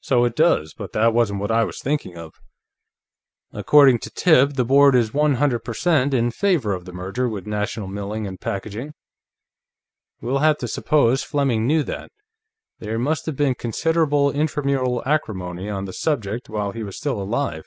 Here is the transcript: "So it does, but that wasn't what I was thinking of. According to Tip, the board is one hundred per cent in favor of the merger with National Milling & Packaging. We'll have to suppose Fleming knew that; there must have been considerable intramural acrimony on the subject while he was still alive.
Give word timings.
"So 0.00 0.24
it 0.24 0.34
does, 0.34 0.72
but 0.72 0.94
that 0.94 1.12
wasn't 1.12 1.40
what 1.40 1.50
I 1.50 1.62
was 1.64 1.78
thinking 1.82 2.16
of. 2.16 2.40
According 3.52 3.98
to 3.98 4.08
Tip, 4.10 4.54
the 4.54 4.64
board 4.64 4.94
is 4.94 5.12
one 5.12 5.34
hundred 5.34 5.58
per 5.58 5.74
cent 5.74 6.14
in 6.14 6.30
favor 6.30 6.72
of 6.72 6.86
the 6.86 6.92
merger 6.94 7.28
with 7.28 7.46
National 7.46 7.86
Milling 7.86 8.34
& 8.38 8.38
Packaging. 8.38 8.94
We'll 10.22 10.38
have 10.38 10.56
to 10.56 10.68
suppose 10.68 11.22
Fleming 11.22 11.66
knew 11.66 11.82
that; 11.82 12.10
there 12.78 12.98
must 12.98 13.26
have 13.26 13.36
been 13.36 13.54
considerable 13.54 14.30
intramural 14.32 15.02
acrimony 15.04 15.68
on 15.68 15.84
the 15.84 15.92
subject 15.92 16.48
while 16.48 16.72
he 16.72 16.82
was 16.82 16.96
still 16.96 17.20
alive. 17.20 17.66